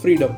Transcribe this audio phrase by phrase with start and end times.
[0.00, 0.36] freedom.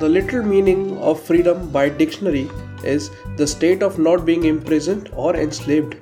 [0.00, 2.50] The literal meaning of freedom by dictionary
[2.84, 5.96] is the state of not being imprisoned or enslaved.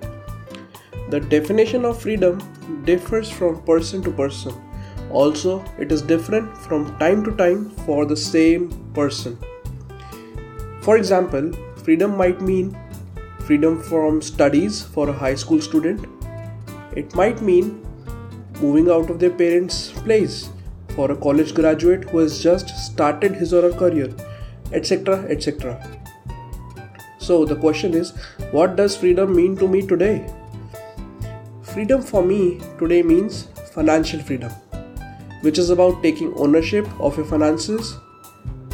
[1.11, 2.41] The definition of freedom
[2.85, 4.55] differs from person to person.
[5.11, 9.39] Also, it is different from time to time for the same person.
[10.83, 11.53] For example,
[11.85, 12.77] freedom might mean
[13.41, 16.07] freedom from studies for a high school student.
[16.95, 17.83] It might mean
[18.61, 20.51] moving out of their parents' place
[20.97, 24.09] for a college graduate who has just started his or her career,
[24.73, 25.19] etc.
[25.29, 25.77] etc.
[27.19, 28.13] So, the question is
[28.51, 30.27] what does freedom mean to me today?
[31.63, 34.53] Freedom for me today means financial freedom,
[35.43, 37.97] which is about taking ownership of your finances,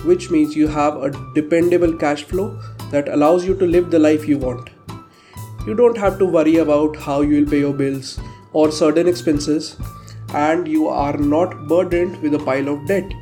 [0.05, 2.61] which means you have a dependable cash flow
[2.93, 4.71] that allows you to live the life you want.
[5.67, 8.21] You don't have to worry about how you will pay your bills
[8.53, 9.77] or certain expenses,
[10.35, 13.13] and you are not burdened with a pile of debt.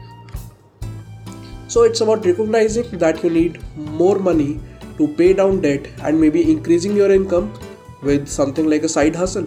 [1.69, 4.61] So, it's about recognizing that you need more money
[4.99, 7.53] to pay down debt and maybe increasing your income
[8.03, 9.47] with something like a side hustle.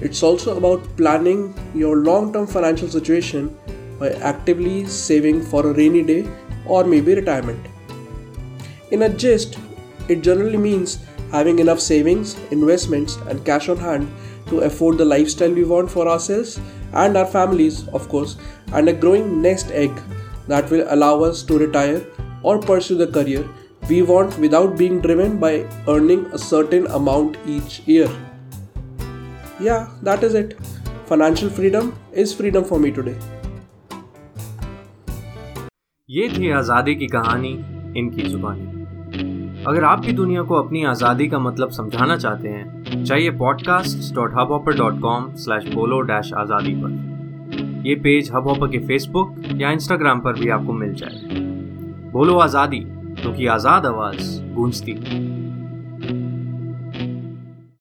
[0.00, 3.56] It's also about planning your long term financial situation
[3.98, 6.26] by actively saving for a rainy day
[6.66, 7.64] or maybe retirement.
[8.90, 9.58] In a gist,
[10.08, 10.98] it generally means
[11.33, 14.11] having enough savings, investments, and cash on hand
[14.47, 16.59] to afford the lifestyle we want for ourselves
[16.93, 18.37] and our families, of course,
[18.73, 19.91] and a growing nest egg
[20.47, 22.05] that will allow us to retire
[22.43, 23.47] or pursue the career
[23.87, 28.09] we want without being driven by earning a certain amount each year.
[29.59, 30.57] Yeah, that is it.
[31.05, 33.17] Financial freedom is freedom for me today.
[36.09, 37.49] ये थी आज़ादी की कहानी
[37.99, 38.79] इनकी जुबानी
[39.66, 44.32] अगर आप भी दुनिया को अपनी आज़ादी का मतलब समझाना चाहते हैं, चाहिए podcast dot
[44.50, 49.70] Hubhopper dot com slash बोलो डैश आज़ादी पर। यह पेज हब ऑपर के फेसबुक या
[49.70, 51.20] इंस्टाग्राम पर भी आपको मिल जाए
[52.12, 52.80] बोलो आज़ादी,
[53.20, 55.43] क्योंकि तो आज़ाद आवाज़ गूंजती है।